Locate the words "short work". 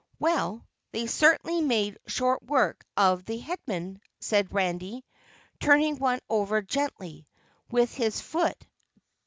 2.07-2.83